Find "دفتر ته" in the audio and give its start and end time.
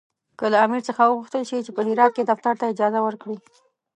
2.31-2.65